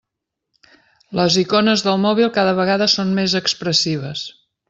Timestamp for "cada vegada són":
2.39-3.13